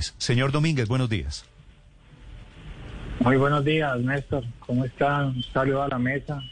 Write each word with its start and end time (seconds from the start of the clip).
Señor 0.00 0.52
Domínguez, 0.52 0.88
buenos 0.88 1.08
días. 1.08 1.44
Muy 3.20 3.36
buenos 3.36 3.64
días, 3.64 3.98
Néstor. 4.00 4.44
¿Cómo 4.60 4.84
están? 4.84 5.42
Saludo 5.52 5.82
a 5.82 5.88
la 5.88 5.98
mesa. 5.98 6.42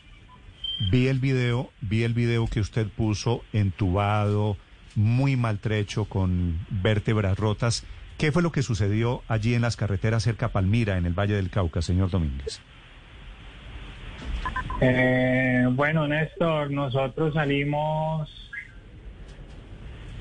Vi 0.91 1.09
el 1.09 1.19
video, 1.19 1.71
vi 1.81 2.03
el 2.03 2.15
video 2.15 2.47
que 2.47 2.61
usted 2.61 2.89
puso 2.89 3.43
entubado, 3.53 4.57
muy 4.95 5.37
maltrecho, 5.37 6.07
con 6.07 6.59
vértebras 6.71 7.39
rotas. 7.39 7.85
¿Qué 8.19 8.33
fue 8.33 8.43
lo 8.43 8.53
que 8.53 8.63
sucedió 8.63 9.23
allí 9.29 9.55
en 9.55 9.63
las 9.63 9.77
carreteras 9.77 10.23
cerca 10.23 10.47
a 10.47 10.49
Palmira, 10.51 10.97
en 10.97 11.07
el 11.07 11.13
Valle 11.13 11.35
del 11.35 11.51
Cauca, 11.51 11.83
señor 11.83 12.11
Domínguez? 12.11 12.61
Eh, 14.81 15.67
bueno, 15.71 16.09
Néstor, 16.09 16.71
nosotros 16.71 17.35
salimos, 17.35 18.42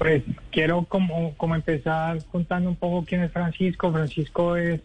pues 0.01 0.23
quiero 0.49 0.85
como, 0.85 1.35
como 1.37 1.53
empezar 1.53 2.17
contando 2.31 2.69
un 2.69 2.75
poco 2.75 3.05
quién 3.05 3.21
es 3.21 3.31
Francisco. 3.31 3.91
Francisco 3.91 4.55
es 4.55 4.81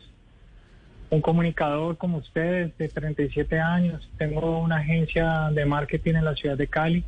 un 1.09 1.23
comunicador 1.23 1.97
como 1.97 2.19
ustedes 2.19 2.77
de 2.77 2.91
37 2.91 3.59
años. 3.59 4.07
Tengo 4.19 4.59
una 4.59 4.77
agencia 4.77 5.49
de 5.55 5.65
marketing 5.65 6.17
en 6.17 6.25
la 6.27 6.35
ciudad 6.35 6.59
de 6.59 6.67
Cali. 6.67 7.03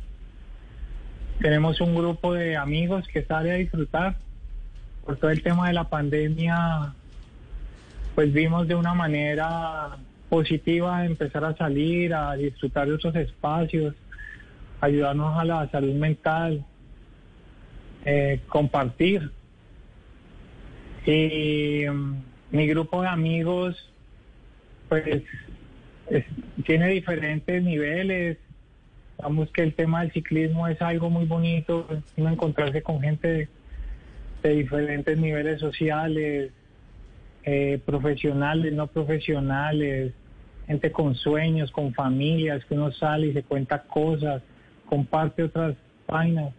Tenemos 1.39 1.81
un 1.81 1.93
grupo 1.93 2.33
de 2.33 2.57
amigos 2.57 3.07
que 3.07 3.21
sale 3.21 3.51
a 3.51 3.55
disfrutar. 3.57 4.15
Por 5.05 5.17
todo 5.17 5.29
el 5.29 5.43
tema 5.43 5.67
de 5.67 5.73
la 5.73 5.83
pandemia, 5.83 6.95
pues 8.15 8.33
vimos 8.33 8.67
de 8.67 8.73
una 8.73 8.95
manera 8.95 9.97
positiva 10.29 11.05
empezar 11.05 11.45
a 11.45 11.55
salir, 11.55 12.15
a 12.15 12.33
disfrutar 12.33 12.87
de 12.87 12.93
otros 12.95 13.15
espacios, 13.15 13.93
ayudarnos 14.81 15.39
a 15.39 15.45
la 15.45 15.69
salud 15.69 15.93
mental, 15.93 16.65
eh, 18.09 18.39
compartir. 18.47 19.31
Y 21.05 21.85
mm, 21.87 22.15
mi 22.51 22.67
grupo 22.67 23.01
de 23.01 23.07
amigos, 23.07 23.75
pues, 24.87 25.23
es- 26.09 26.25
tiene 26.65 26.87
diferentes 26.89 27.63
niveles. 27.63 28.37
Vamos 29.21 29.51
que 29.51 29.61
el 29.63 29.73
tema 29.73 30.01
del 30.01 30.11
ciclismo 30.11 30.67
es 30.67 30.81
algo 30.81 31.09
muy 31.09 31.25
bonito, 31.25 31.87
encontrarse 32.15 32.81
con 32.81 33.01
gente 33.01 33.27
de, 33.27 33.47
de 34.43 34.49
diferentes 34.55 35.17
niveles 35.17 35.59
sociales, 35.59 36.51
eh, 37.43 37.79
profesionales, 37.85 38.73
no 38.73 38.87
profesionales, 38.87 40.13
gente 40.67 40.91
con 40.91 41.15
sueños, 41.15 41.71
con 41.71 41.93
familias, 41.93 42.63
que 42.65 42.75
uno 42.75 42.91
sale 42.91 43.27
y 43.27 43.33
se 43.33 43.43
cuenta 43.43 43.83
cosas, 43.83 44.41
comparte 44.85 45.43
otras 45.43 45.75
vainas. 46.07 46.53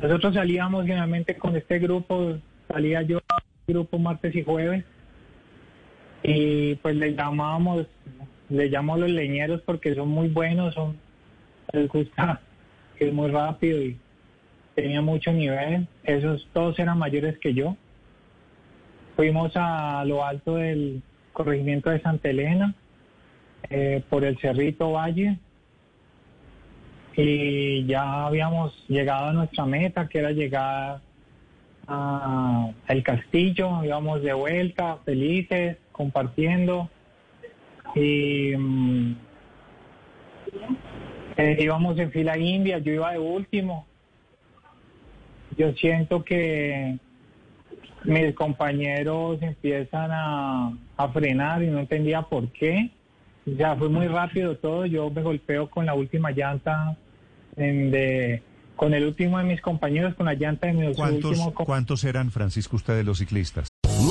Nosotros 0.00 0.34
salíamos 0.34 0.84
generalmente 0.84 1.36
con 1.36 1.56
este 1.56 1.78
grupo, 1.78 2.38
salía 2.68 3.02
yo 3.02 3.18
grupo 3.66 3.98
martes 3.98 4.34
y 4.34 4.42
jueves, 4.42 4.84
y 6.22 6.74
pues 6.76 6.94
le 6.96 7.14
llamábamos, 7.14 7.86
le 8.48 8.70
llamamos 8.70 9.00
los 9.00 9.10
leñeros 9.10 9.62
porque 9.62 9.94
son 9.94 10.08
muy 10.08 10.28
buenos, 10.28 10.74
son, 10.74 10.96
les 11.72 11.88
gusta, 11.88 12.40
es 12.98 13.12
muy 13.12 13.30
rápido 13.30 13.82
y 13.82 13.96
tenía 14.74 15.00
mucho 15.00 15.32
nivel, 15.32 15.88
esos 16.04 16.46
todos 16.52 16.78
eran 16.78 16.98
mayores 16.98 17.38
que 17.38 17.54
yo. 17.54 17.76
Fuimos 19.16 19.52
a 19.54 20.04
lo 20.04 20.24
alto 20.24 20.56
del 20.56 21.02
corregimiento 21.32 21.90
de 21.90 22.00
Santa 22.00 22.28
Elena, 22.28 22.74
eh, 23.70 24.02
por 24.10 24.24
el 24.24 24.38
Cerrito 24.38 24.92
Valle, 24.92 25.38
y 27.16 27.86
ya 27.86 28.26
habíamos 28.26 28.74
llegado 28.88 29.26
a 29.26 29.32
nuestra 29.32 29.64
meta, 29.64 30.06
que 30.06 30.18
era 30.18 30.32
llegar 30.32 31.00
a 31.88 32.70
el 32.88 33.02
castillo, 33.02 33.82
íbamos 33.84 34.22
de 34.22 34.34
vuelta, 34.34 34.98
felices, 35.04 35.78
compartiendo, 35.92 36.90
y 37.94 38.54
mm, 38.54 39.16
eh, 41.38 41.56
íbamos 41.58 41.98
en 41.98 42.10
fila 42.12 42.36
india, 42.36 42.78
yo 42.78 42.92
iba 42.92 43.12
de 43.12 43.18
último. 43.18 43.86
Yo 45.56 45.72
siento 45.72 46.22
que 46.22 46.98
mis 48.04 48.34
compañeros 48.34 49.40
empiezan 49.40 50.10
a, 50.12 50.72
a 50.98 51.08
frenar 51.08 51.62
y 51.62 51.68
no 51.68 51.78
entendía 51.78 52.20
por 52.22 52.48
qué. 52.52 52.90
Ya 53.46 53.74
fue 53.74 53.88
muy 53.88 54.06
rápido 54.06 54.56
todo. 54.58 54.84
Yo 54.84 55.08
me 55.08 55.22
golpeo 55.22 55.70
con 55.70 55.86
la 55.86 55.94
última 55.94 56.30
llanta 56.30 56.96
en 57.56 57.90
de, 57.90 58.42
con 58.76 58.94
el 58.94 59.04
último 59.04 59.38
de 59.38 59.44
mis 59.44 59.60
compañeros, 59.60 60.14
con 60.14 60.26
la 60.26 60.34
llanta 60.34 60.66
de 60.66 60.74
mi 60.74 60.94
¿Cuántos, 60.94 61.30
último 61.30 61.54
¿Cuántos 61.54 62.04
eran, 62.04 62.30
Francisco, 62.30 62.76
ustedes 62.76 63.04
los 63.04 63.18
ciclistas? 63.18 63.68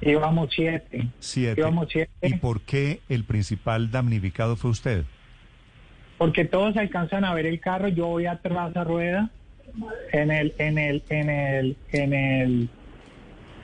Íbamos 0.00 0.50
siete. 0.54 1.08
Siete. 1.18 1.60
Íbamos 1.60 1.88
siete. 1.90 2.10
¿Y 2.22 2.34
por 2.34 2.60
qué 2.60 3.00
el 3.08 3.24
principal 3.24 3.90
damnificado 3.90 4.56
fue 4.56 4.70
usted? 4.70 5.04
porque 6.18 6.44
todos 6.44 6.76
alcanzan 6.76 7.24
a 7.24 7.34
ver 7.34 7.46
el 7.46 7.60
carro, 7.60 7.88
yo 7.88 8.06
voy 8.06 8.26
atrás 8.26 8.76
a 8.76 8.84
rueda 8.84 9.30
en 10.12 10.30
el 10.30 10.54
en 10.58 10.78
el 10.78 11.02
en 11.08 11.30
el 11.30 11.76
en 11.92 12.12
el 12.12 12.68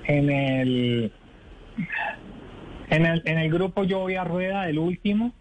en 0.05 0.31
el 0.31 1.13
en 2.91 3.07
el, 3.07 3.23
en 3.25 3.39
el 3.39 3.51
grupo 3.51 3.85
yo 3.85 4.01
voy 4.01 4.17
a 4.17 4.25
rueda 4.25 4.65
del 4.65 4.79
último 4.79 5.33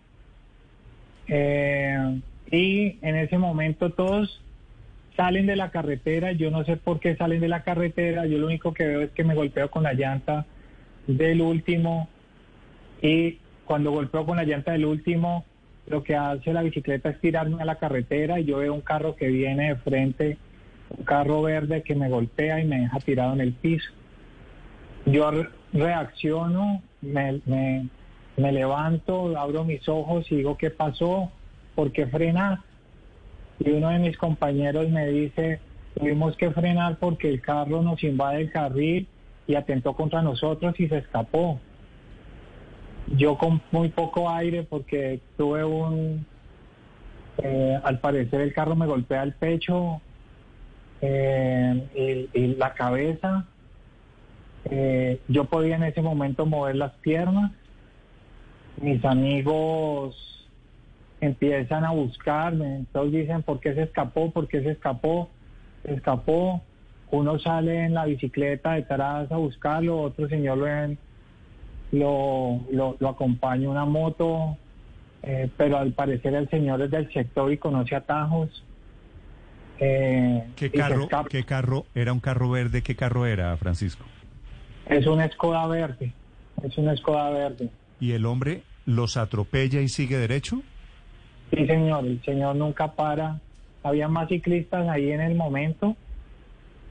eh, 1.28 2.22
y 2.50 2.97
en 3.02 3.16
ese 3.16 3.38
momento 3.38 3.91
todos 3.91 4.41
salen 5.18 5.46
de 5.46 5.58
la 5.58 5.72
carretera, 5.72 6.31
yo 6.31 6.52
no 6.52 6.63
sé 6.63 6.78
por 6.78 7.02
qué 7.02 7.18
salen 7.18 7.41
de 7.41 7.50
la 7.50 7.63
carretera, 7.63 8.25
yo 8.25 8.38
lo 8.38 8.47
único 8.47 8.73
que 8.73 8.85
veo 8.85 9.02
es 9.02 9.12
que 9.12 9.25
me 9.25 9.35
golpeo 9.35 9.69
con 9.69 9.84
la 9.84 9.94
llanta 9.94 10.46
del 11.17 11.41
último 11.41 12.07
y 13.01 13.39
cuando 13.66 13.91
golpeo 13.91 14.25
con 14.25 14.38
la 14.38 14.44
llanta 14.44 14.73
del 14.73 14.85
último, 14.85 15.45
lo 15.88 16.03
que 16.03 16.16
hace 16.16 16.53
la 16.53 16.61
bicicleta 16.61 17.09
es 17.09 17.19
tirarme 17.19 17.61
a 17.61 17.66
la 17.66 17.75
carretera 17.75 18.39
y 18.39 18.45
yo 18.45 18.57
veo 18.57 18.73
un 18.73 18.81
carro 18.81 19.16
que 19.16 19.27
viene 19.27 19.69
de 19.69 19.75
frente, 19.77 20.38
un 20.89 21.03
carro 21.03 21.41
verde 21.41 21.81
que 21.81 21.95
me 21.95 22.09
golpea 22.09 22.59
y 22.59 22.66
me 22.66 22.81
deja 22.81 22.99
tirado 22.99 23.33
en 23.33 23.41
el 23.41 23.53
piso. 23.53 23.89
Yo 25.05 25.31
re- 25.31 25.49
reacciono, 25.73 26.81
me, 27.02 27.41
me, 27.46 28.52
levanto, 28.52 29.37
abro 29.37 29.63
mis 29.63 29.87
ojos 29.90 30.31
y 30.31 30.37
digo, 30.37 30.58
¿qué 30.58 30.69
pasó? 30.69 31.31
¿Por 31.75 31.91
qué 31.91 32.05
frenar? 32.08 32.59
Y 33.59 33.69
uno 33.72 33.90
de 33.90 33.99
mis 33.99 34.17
compañeros 34.17 34.90
me 34.90 35.08
dice, 35.08 35.59
tuvimos 35.96 36.35
que 36.37 36.52
frenar 36.52 36.97
porque 36.99 37.29
el 37.29 37.41
carro 37.41 37.81
nos 37.81 38.03
invade 38.03 38.41
el 38.41 38.52
carril 38.52 39.08
y 39.47 39.55
atentó 39.55 39.93
contra 39.93 40.22
nosotros 40.22 40.79
y 40.79 40.88
se 40.88 40.99
escapó. 40.99 41.59
Yo 43.08 43.38
con 43.38 43.61
muy 43.72 43.90
poco 43.90 44.29
aire 44.29 44.64
porque 44.64 45.20
tuve 45.38 45.64
un, 45.66 46.26
eh, 47.38 47.79
al 47.84 47.99
parecer 47.99 48.41
el 48.41 48.53
carro 48.53 48.76
me 48.76 48.85
golpea 48.85 49.23
el 49.23 49.34
pecho 49.34 50.02
eh, 51.02 52.28
y, 52.34 52.47
la 52.55 52.73
cabeza. 52.73 53.47
Eh, 54.66 55.20
yo 55.28 55.46
podía 55.46 55.76
en 55.76 55.84
ese 55.84 56.02
momento 56.02 56.46
mover 56.46 56.76
las 56.76 56.94
piernas. 56.94 57.52
Mis 58.82 59.03
amigos 59.03 60.47
empiezan 61.20 61.85
a 61.85 61.91
buscarme, 61.91 62.85
todos 62.91 63.11
dicen 63.11 63.44
por 63.44 63.59
qué 63.59 63.73
se 63.73 63.84
escapó, 63.84 64.32
por 64.32 64.47
qué 64.47 64.61
se 64.61 64.72
escapó, 64.72 65.29
se 65.84 65.94
escapó. 65.94 66.61
Uno 67.11 67.40
sale 67.40 67.85
en 67.85 67.93
la 67.93 68.05
bicicleta 68.05 68.73
detrás 68.73 69.31
a 69.31 69.37
buscarlo, 69.37 70.02
otro 70.02 70.28
señor 70.28 70.58
lo, 70.58 70.97
lo, 71.91 72.61
lo, 72.72 72.97
lo 72.99 73.09
acompaña 73.09 73.69
una 73.69 73.85
moto, 73.85 74.58
eh, 75.23 75.49
pero 75.58 75.78
al 75.78 75.91
parecer 75.91 76.34
el 76.34 76.49
señor 76.49 76.81
es 76.81 76.91
del 76.91 77.11
sector 77.11 77.52
y 77.52 77.58
conoce 77.58 77.96
atajos. 77.96 78.63
Eh, 79.79 80.43
¿Qué 80.55 80.72
carro. 80.72 81.08
¿Qué 81.29 81.43
carro 81.43 81.85
era 81.96 82.13
un 82.13 82.19
carro 82.19 82.49
verde? 82.49 82.81
¿Qué 82.81 82.96
carro 82.96 83.25
era, 83.25 83.55
Francisco? 83.58 84.05
Es 84.85 85.08
una 85.08 85.28
Skoda 85.29 85.67
verde, 85.67 86.13
es 86.63 86.78
una 86.78 86.96
Skoda 86.96 87.29
verde. 87.31 87.69
¿Y 87.99 88.13
el 88.13 88.25
hombre 88.25 88.63
los 88.85 89.17
atropella 89.17 89.81
y 89.81 89.90
sigue 89.90 90.17
derecho? 90.17 90.61
Sí, 91.52 91.66
señor, 91.66 92.05
el 92.05 92.22
señor 92.23 92.55
nunca 92.55 92.91
para. 92.93 93.40
Había 93.84 94.08
más 94.08 94.29
ciclistas 94.29 94.87
ahí 94.87 95.11
en 95.11 95.22
el 95.22 95.35
momento, 95.35 95.96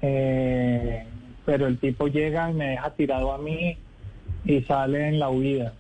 eh, 0.03 1.05
pero 1.45 1.67
el 1.67 1.79
tipo 1.79 2.09
llega 2.09 2.51
y 2.51 2.55
me 2.55 2.71
deja 2.71 2.91
tirado 2.91 3.33
a 3.33 3.39
mí 3.39 3.77
y 4.45 4.63
sale 4.63 5.09
en 5.09 5.19
la 5.19 5.29
huida. 5.29 5.73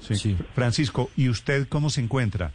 Sí. 0.00 0.14
Sí. 0.14 0.36
Francisco, 0.54 1.10
¿y 1.16 1.28
usted 1.28 1.68
cómo 1.68 1.90
se 1.90 2.00
encuentra? 2.00 2.52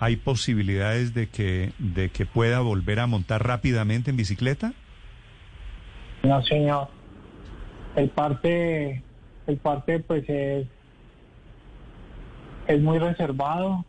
¿Hay 0.00 0.16
posibilidades 0.16 1.14
de 1.14 1.28
que, 1.28 1.72
de 1.78 2.08
que 2.08 2.26
pueda 2.26 2.60
volver 2.60 3.00
a 3.00 3.06
montar 3.06 3.46
rápidamente 3.46 4.10
en 4.10 4.16
bicicleta? 4.16 4.72
No, 6.22 6.42
señor. 6.42 6.88
El 7.96 8.08
parte, 8.08 9.02
el 9.46 9.56
parte 9.58 10.00
pues 10.00 10.28
es, 10.28 10.66
es 12.66 12.80
muy 12.80 12.98
reservado. 12.98 13.84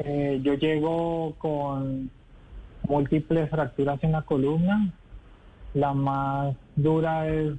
Eh, 0.00 0.40
yo 0.42 0.54
llego 0.54 1.34
con 1.38 2.10
múltiples 2.88 3.48
fracturas 3.50 4.02
en 4.02 4.12
la 4.12 4.22
columna. 4.22 4.92
La 5.74 5.92
más 5.92 6.54
dura 6.76 7.28
es 7.28 7.52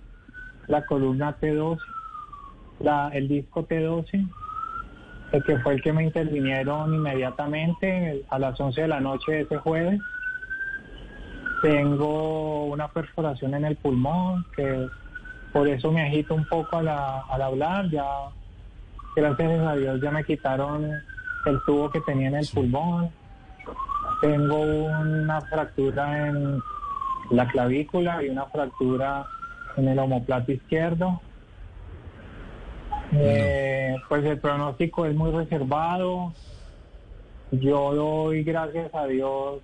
la 0.67 0.85
columna 0.85 1.37
T12, 1.39 1.79
la, 2.79 3.09
el 3.09 3.27
disco 3.27 3.67
T12, 3.67 4.27
el 5.31 5.43
que 5.43 5.59
fue 5.59 5.73
el 5.73 5.81
que 5.81 5.93
me 5.93 6.03
intervinieron 6.03 6.93
inmediatamente 6.93 8.23
a 8.29 8.39
las 8.39 8.59
11 8.59 8.81
de 8.81 8.87
la 8.87 8.99
noche 8.99 9.31
de 9.31 9.41
ese 9.41 9.57
jueves. 9.57 9.99
Tengo 11.61 12.65
una 12.65 12.87
perforación 12.87 13.53
en 13.53 13.65
el 13.65 13.75
pulmón, 13.75 14.45
que 14.55 14.87
por 15.51 15.67
eso 15.67 15.91
me 15.91 16.03
agito 16.03 16.35
un 16.35 16.45
poco 16.45 16.77
al, 16.77 16.87
al 16.87 17.41
hablar. 17.41 17.89
Ya, 17.89 18.05
gracias 19.15 19.61
a 19.61 19.75
Dios, 19.75 20.01
ya 20.01 20.11
me 20.11 20.23
quitaron 20.23 20.89
el 21.45 21.61
tubo 21.65 21.89
que 21.89 22.01
tenía 22.01 22.29
en 22.29 22.35
el 22.35 22.47
pulmón. 22.53 23.09
Tengo 24.21 24.61
una 24.61 25.41
fractura 25.41 26.27
en 26.27 26.61
la 27.31 27.47
clavícula 27.47 28.23
y 28.23 28.29
una 28.29 28.45
fractura 28.45 29.25
en 29.77 29.87
el 29.87 29.99
omoplato 29.99 30.51
izquierdo. 30.51 31.21
Eh, 33.13 33.95
pues 34.09 34.23
el 34.25 34.39
pronóstico 34.39 35.05
es 35.05 35.15
muy 35.15 35.31
reservado. 35.31 36.33
Yo 37.51 37.93
doy 37.93 38.43
gracias 38.43 38.93
a 38.93 39.05
Dios 39.07 39.61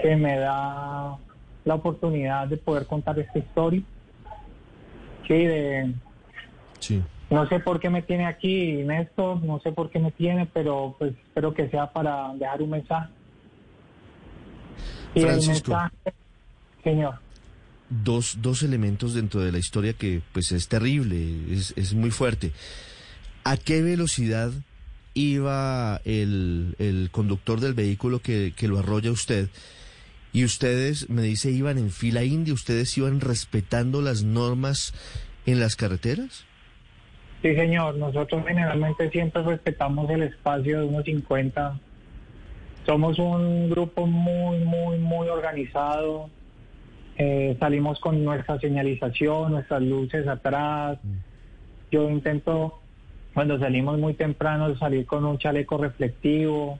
que 0.00 0.16
me 0.16 0.36
da 0.38 1.16
la 1.64 1.74
oportunidad 1.74 2.48
de 2.48 2.56
poder 2.56 2.86
contar 2.86 3.18
esta 3.18 3.38
historia. 3.38 3.82
Sí, 5.26 5.44
de, 5.46 5.94
Sí. 6.80 7.02
no 7.28 7.46
sé 7.46 7.60
por 7.60 7.78
qué 7.78 7.90
me 7.90 8.02
tiene 8.02 8.26
aquí 8.26 8.82
Néstor, 8.82 9.42
no 9.42 9.60
sé 9.60 9.70
por 9.72 9.90
qué 9.90 9.98
me 10.00 10.10
tiene, 10.10 10.46
pero 10.46 10.96
pues 10.98 11.12
espero 11.12 11.54
que 11.54 11.68
sea 11.68 11.92
para 11.92 12.32
dejar 12.34 12.62
un 12.62 12.70
mensaje. 12.70 13.08
Y 15.14 15.20
el 15.20 15.26
Francisco. 15.26 15.70
mensaje, 15.72 16.14
señor, 16.82 17.14
Dos, 17.88 18.38
dos 18.40 18.62
elementos 18.62 19.14
dentro 19.14 19.40
de 19.40 19.50
la 19.50 19.58
historia 19.58 19.94
que 19.94 20.22
pues 20.32 20.52
es 20.52 20.68
terrible, 20.68 21.16
es, 21.50 21.74
es 21.76 21.92
muy 21.92 22.12
fuerte. 22.12 22.52
¿A 23.42 23.56
qué 23.56 23.82
velocidad 23.82 24.52
iba 25.14 26.00
el, 26.04 26.76
el 26.78 27.08
conductor 27.10 27.58
del 27.58 27.74
vehículo 27.74 28.20
que, 28.20 28.52
que 28.56 28.68
lo 28.68 28.78
arrolla 28.78 29.10
usted? 29.10 29.48
Y 30.32 30.44
ustedes, 30.44 31.10
me 31.10 31.22
dice, 31.22 31.50
iban 31.50 31.78
en 31.78 31.90
fila 31.90 32.22
india, 32.22 32.54
¿ustedes 32.54 32.96
iban 32.96 33.20
respetando 33.20 34.00
las 34.02 34.22
normas 34.22 34.94
en 35.46 35.58
las 35.58 35.74
carreteras? 35.74 36.44
Sí, 37.42 37.54
señor. 37.54 37.96
Nosotros 37.96 38.44
generalmente 38.46 39.10
siempre 39.10 39.42
respetamos 39.42 40.08
el 40.10 40.22
espacio 40.22 40.80
de 40.80 40.86
unos 40.86 41.04
50. 41.04 41.78
Somos 42.86 43.18
un 43.18 43.70
grupo 43.70 44.06
muy, 44.06 44.58
muy, 44.58 44.98
muy 44.98 45.28
organizado. 45.28 46.30
Eh, 47.22 47.54
salimos 47.60 48.00
con 48.00 48.24
nuestra 48.24 48.58
señalización, 48.58 49.52
nuestras 49.52 49.82
luces 49.82 50.26
atrás. 50.26 50.98
Yo 51.90 52.08
intento, 52.08 52.80
cuando 53.34 53.58
salimos 53.58 53.98
muy 53.98 54.14
temprano, 54.14 54.74
salir 54.78 55.04
con 55.04 55.26
un 55.26 55.36
chaleco 55.36 55.76
reflectivo. 55.76 56.78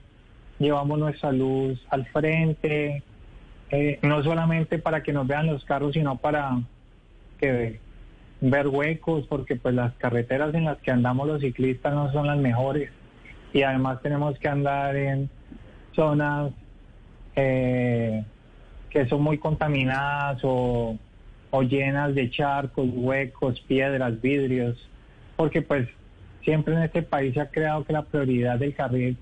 Llevamos 0.57 0.97
nuestra 0.97 1.31
luz 1.31 1.79
al 1.91 2.07
frente. 2.07 3.03
Eh, 3.69 3.99
no 4.01 4.23
solamente 4.23 4.79
para 4.79 5.03
que 5.03 5.13
nos 5.13 5.27
vean 5.27 5.45
los 5.45 5.63
carros, 5.63 5.93
sino 5.93 6.17
para 6.17 6.59
que 7.39 7.79
ver 8.41 8.67
huecos, 8.67 9.27
porque 9.27 9.57
pues 9.57 9.75
las 9.75 9.93
carreteras 9.97 10.55
en 10.55 10.65
las 10.65 10.79
que 10.79 10.89
andamos 10.89 11.27
los 11.27 11.41
ciclistas 11.41 11.93
no 11.93 12.11
son 12.11 12.25
las 12.25 12.39
mejores 12.39 12.89
y 13.53 13.61
además 13.61 14.01
tenemos 14.01 14.39
que 14.39 14.47
andar 14.47 14.95
en 14.95 15.29
zonas 15.93 16.51
eh, 17.35 18.23
que 18.91 19.07
son 19.07 19.21
muy 19.21 19.37
contaminadas 19.37 20.39
o, 20.43 20.97
o 21.49 21.63
llenas 21.63 22.13
de 22.13 22.29
charcos, 22.29 22.87
huecos, 22.91 23.59
piedras, 23.61 24.19
vidrios, 24.21 24.77
porque 25.35 25.61
pues 25.61 25.87
siempre 26.43 26.75
en 26.75 26.83
este 26.83 27.01
país 27.01 27.33
se 27.33 27.41
ha 27.41 27.49
creado 27.49 27.83
que 27.83 27.93
la 27.93 28.03
prioridad 28.03 28.59
del 28.59 28.75
carril 28.75 29.17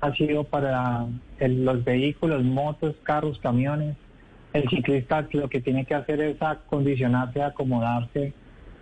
ha 0.00 0.14
sido 0.14 0.44
para 0.44 1.06
los 1.40 1.84
vehículos, 1.84 2.42
motos, 2.42 2.94
carros, 3.02 3.38
camiones. 3.38 3.96
El 4.52 4.68
ciclista 4.68 5.26
lo 5.32 5.48
que 5.48 5.60
tiene 5.60 5.84
que 5.84 5.94
hacer 5.94 6.20
es 6.20 6.40
acondicionarse, 6.40 7.42
acomodarse 7.42 8.32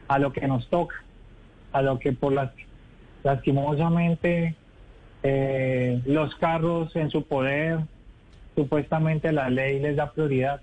a 0.07 0.19
lo 0.19 0.33
que 0.33 0.47
nos 0.47 0.69
toca, 0.69 1.03
a 1.73 1.83
lo 1.83 1.99
que 1.99 2.13
por 2.13 2.33
las 2.33 2.51
lastimosamente 3.25 4.55
eh, 5.23 6.01
los 6.07 6.35
carros 6.37 6.95
en 6.97 7.11
su 7.11 7.25
poder, 7.25 7.81
supuestamente 8.63 9.31
la 9.31 9.49
ley 9.51 9.79
les 9.79 9.95
da 9.95 10.11
prioridad 10.11 10.61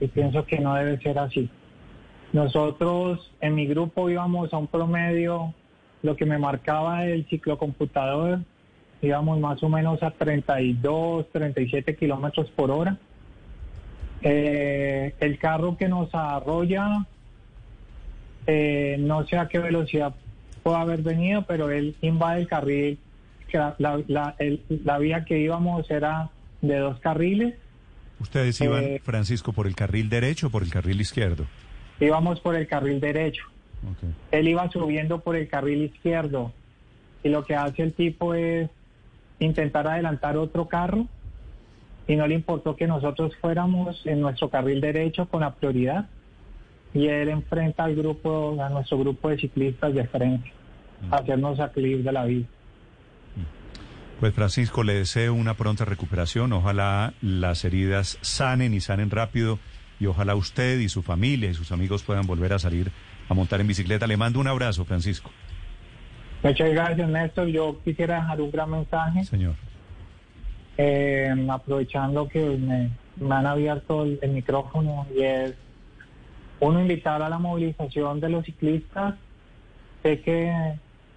y 0.00 0.06
pienso 0.08 0.46
que 0.46 0.58
no 0.58 0.74
debe 0.74 0.98
ser 1.02 1.18
así. 1.18 1.50
Nosotros 2.32 3.30
en 3.42 3.54
mi 3.54 3.66
grupo 3.66 4.08
íbamos 4.08 4.54
a 4.54 4.56
un 4.56 4.68
promedio, 4.68 5.52
lo 6.02 6.16
que 6.16 6.24
me 6.24 6.38
marcaba 6.38 7.04
el 7.04 7.26
ciclocomputador, 7.28 8.38
íbamos 9.02 9.38
más 9.38 9.62
o 9.62 9.68
menos 9.68 10.02
a 10.02 10.12
32, 10.12 11.26
37 11.30 11.94
kilómetros 11.94 12.50
por 12.52 12.70
hora. 12.70 12.96
Eh, 14.22 15.14
el 15.20 15.38
carro 15.38 15.76
que 15.76 15.88
nos 15.88 16.08
arrolla, 16.14 17.06
eh, 18.46 18.96
no 18.98 19.26
sé 19.26 19.36
a 19.36 19.48
qué 19.48 19.58
velocidad 19.58 20.14
puede 20.62 20.78
haber 20.78 21.02
venido, 21.02 21.42
pero 21.42 21.70
él 21.70 21.94
invade 22.00 22.40
el 22.40 22.48
carril. 22.48 22.98
La, 23.52 23.74
la- 23.78 24.02
la- 24.08 24.34
la 24.68 24.98
vía 24.98 25.24
que 25.26 25.38
íbamos 25.38 25.88
era 25.90 26.30
de 26.68 26.78
dos 26.78 26.98
carriles. 27.00 27.54
¿Ustedes 28.20 28.60
iban, 28.60 28.84
Eh, 28.84 29.00
Francisco, 29.02 29.52
por 29.52 29.66
el 29.66 29.74
carril 29.74 30.08
derecho 30.08 30.46
o 30.46 30.50
por 30.50 30.62
el 30.62 30.70
carril 30.70 31.00
izquierdo? 31.00 31.46
Íbamos 32.00 32.40
por 32.40 32.54
el 32.56 32.66
carril 32.66 33.00
derecho. 33.00 33.44
Ok. 33.82 34.10
Él 34.30 34.48
iba 34.48 34.70
subiendo 34.70 35.20
por 35.20 35.36
el 35.36 35.48
carril 35.48 35.82
izquierdo. 35.82 36.52
Y 37.22 37.28
lo 37.28 37.44
que 37.44 37.54
hace 37.54 37.82
el 37.82 37.92
tipo 37.92 38.34
es 38.34 38.70
intentar 39.38 39.86
adelantar 39.86 40.36
otro 40.36 40.68
carro. 40.68 41.06
Y 42.06 42.16
no 42.16 42.26
le 42.26 42.34
importó 42.34 42.76
que 42.76 42.86
nosotros 42.86 43.34
fuéramos 43.40 44.04
en 44.06 44.20
nuestro 44.20 44.48
carril 44.50 44.80
derecho 44.80 45.26
con 45.28 45.40
la 45.40 45.54
prioridad. 45.54 46.08
Y 46.92 47.08
él 47.08 47.28
enfrenta 47.28 47.84
al 47.84 47.96
grupo, 47.96 48.56
a 48.62 48.68
nuestro 48.68 48.98
grupo 48.98 49.28
de 49.28 49.38
ciclistas 49.38 49.92
de 49.94 50.04
frente, 50.06 50.52
a 51.10 51.16
hacernos 51.16 51.56
salir 51.56 52.02
de 52.04 52.12
la 52.12 52.24
vida. 52.24 52.46
Pues 54.20 54.34
Francisco, 54.34 54.82
le 54.84 54.94
deseo 54.94 55.34
una 55.34 55.54
pronta 55.54 55.84
recuperación. 55.84 56.52
Ojalá 56.52 57.12
las 57.20 57.64
heridas 57.64 58.18
sanen 58.22 58.72
y 58.72 58.80
sanen 58.80 59.10
rápido. 59.10 59.58
Y 60.00 60.06
ojalá 60.06 60.34
usted 60.34 60.78
y 60.80 60.88
su 60.88 61.02
familia 61.02 61.50
y 61.50 61.54
sus 61.54 61.72
amigos 61.72 62.02
puedan 62.02 62.26
volver 62.26 62.52
a 62.52 62.58
salir 62.58 62.90
a 63.28 63.34
montar 63.34 63.60
en 63.60 63.66
bicicleta. 63.66 64.06
Le 64.06 64.16
mando 64.16 64.40
un 64.40 64.48
abrazo, 64.48 64.84
Francisco. 64.84 65.30
Muchas 66.42 66.70
gracias, 66.70 67.08
Néstor. 67.08 67.48
Yo 67.48 67.80
quisiera 67.84 68.16
dejar 68.16 68.40
un 68.40 68.50
gran 68.50 68.70
mensaje. 68.70 69.24
Señor. 69.24 69.54
eh, 70.76 71.32
aprovechando 71.50 72.28
que 72.28 72.40
me, 72.44 72.90
me 73.16 73.34
han 73.34 73.46
abierto 73.46 74.02
el, 74.04 74.18
el 74.22 74.30
micrófono 74.32 75.06
y 75.14 75.22
es 75.22 75.54
uno 76.60 76.80
invitar 76.80 77.22
a 77.22 77.28
la 77.28 77.38
movilización 77.38 78.20
de 78.20 78.28
los 78.30 78.44
ciclistas. 78.44 79.14
Sé 80.02 80.20
que 80.20 80.74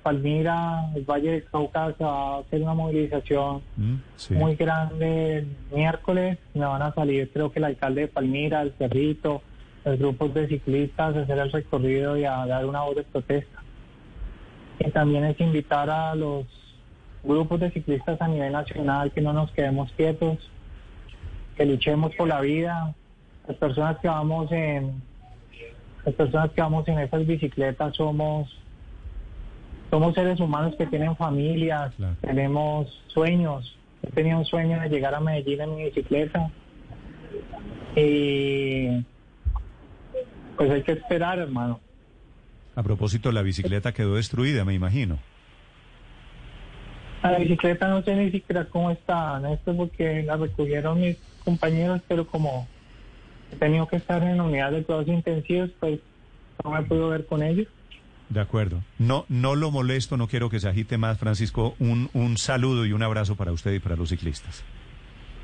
Palmira, 0.08 0.90
el 0.96 1.04
Valle 1.04 1.32
del 1.32 1.44
Cauca, 1.44 1.94
se 1.98 2.04
va 2.06 2.36
a 2.36 2.40
hacer 2.40 2.62
una 2.62 2.74
movilización 2.74 3.62
Mm, 3.76 3.96
sí. 4.16 4.34
muy 4.36 4.56
grande 4.56 5.40
el 5.40 5.48
miércoles. 5.74 6.38
Me 6.54 6.66
van 6.66 6.82
a 6.82 6.94
salir, 6.94 7.30
creo 7.34 7.52
que 7.52 7.60
el 7.60 7.66
alcalde 7.66 8.02
de 8.02 8.08
Palmira, 8.08 8.62
el 8.62 8.72
Cerrito, 8.78 9.42
los 9.84 10.00
grupos 10.00 10.34
de 10.34 10.48
ciclistas 10.48 11.14
a 11.14 11.20
hacer 11.24 11.38
el 11.38 11.52
recorrido 11.52 12.16
y 12.16 12.24
a 12.24 12.46
dar 12.46 12.66
una 12.66 12.84
voz 12.84 12.96
de 12.96 13.04
protesta. 13.04 13.62
Y 14.80 14.90
también 14.92 15.26
es 15.26 15.38
invitar 15.42 15.90
a 15.90 16.16
los 16.16 16.46
grupos 17.22 17.60
de 17.60 17.72
ciclistas 17.72 18.22
a 18.22 18.30
nivel 18.30 18.54
nacional 18.54 19.12
que 19.12 19.20
no 19.20 19.34
nos 19.34 19.52
quedemos 19.52 19.92
quietos, 19.92 20.38
que 21.58 21.66
luchemos 21.66 22.16
por 22.16 22.30
la 22.30 22.40
vida. 22.40 22.96
Las 23.46 23.58
personas 23.58 23.98
que 24.00 24.08
vamos 24.08 24.50
en 24.54 25.02
las 26.06 26.16
personas 26.16 26.50
que 26.52 26.62
vamos 26.62 26.88
en 26.88 27.00
esas 27.00 27.28
bicicletas 27.28 27.98
somos 27.98 28.48
somos 29.90 30.14
seres 30.16 30.40
humanos 30.40 30.76
que 30.78 30.86
tienen 30.88 31.16
familias, 31.16 31.94
Claro. 31.96 32.16
tenemos 32.22 32.88
sueños. 33.08 33.76
He 34.04 34.12
tenido 34.12 34.38
un 34.40 34.46
sueño 34.46 34.80
de 34.80 34.90
llegar 34.90 35.14
a 35.16 35.20
Medellín 35.20 35.62
en 35.62 35.76
mi 35.76 35.84
bicicleta. 35.86 36.50
Y 37.96 39.04
pues 40.56 40.70
hay 40.72 40.84
que 40.84 40.94
esperar, 40.94 41.40
hermano. 41.40 41.80
A 42.76 42.84
propósito, 42.84 43.32
la 43.32 43.42
bicicleta 43.42 43.92
quedó 43.94 44.16
destruida, 44.16 44.64
me 44.66 44.74
imagino. 44.74 45.18
A 47.24 47.32
la 47.32 47.40
bicicleta 47.40 47.88
no 47.88 48.04
sé 48.04 48.16
ni 48.16 48.30
siquiera 48.32 48.66
cómo 48.66 48.92
está, 48.92 49.42
esto 49.52 49.76
porque 49.76 50.22
la 50.24 50.38
recogieron 50.38 51.02
mis 51.02 51.18
compañeros, 51.44 52.02
pero 52.08 52.28
como 52.28 52.68
he 53.52 53.56
tenido 53.56 53.88
que 53.88 53.96
estar 53.96 54.22
en 54.22 54.40
unidad 54.40 54.72
de 54.72 54.84
cuidados 54.84 55.08
intensivos, 55.08 55.72
pues 55.80 56.00
no 56.64 56.70
me 56.72 56.84
puedo 56.84 57.10
ver 57.10 57.26
con 57.26 57.42
ellos. 57.42 57.68
De 58.30 58.42
acuerdo. 58.42 58.84
No, 59.00 59.26
no 59.30 59.56
lo 59.56 59.72
molesto, 59.72 60.18
no 60.18 60.28
quiero 60.28 60.50
que 60.50 60.60
se 60.60 60.68
agite 60.68 60.98
más, 60.98 61.18
Francisco. 61.18 61.76
Un, 61.80 62.10
un 62.14 62.38
saludo 62.38 62.86
y 62.86 62.92
un 62.92 63.04
abrazo 63.04 63.36
para 63.36 63.52
usted 63.52 63.74
y 63.74 63.80
para 63.80 63.96
los 63.96 64.10
ciclistas. 64.10 64.64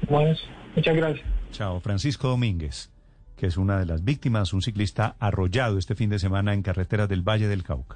Bueno, 0.10 0.36
muchas 0.76 0.96
gracias. 0.96 1.26
Chao, 1.52 1.80
Francisco 1.80 2.28
Domínguez, 2.28 2.90
que 3.38 3.48
es 3.48 3.58
una 3.58 3.80
de 3.80 3.86
las 3.86 4.04
víctimas, 4.04 4.52
un 4.54 4.62
ciclista 4.62 5.16
arrollado 5.20 5.78
este 5.78 5.96
fin 5.96 6.10
de 6.10 6.20
semana 6.20 6.54
en 6.54 6.62
carreteras 6.62 7.08
del 7.08 7.22
Valle 7.22 7.48
del 7.48 7.64
Cauca. 7.64 7.96